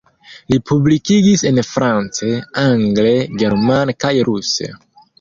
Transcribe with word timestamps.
Li 0.53 0.57
publikigis 0.71 1.43
en 1.51 1.61
france, 1.69 2.33
angle, 2.65 3.15
germane 3.45 3.99
kaj 4.07 4.17
ruse. 4.33 4.77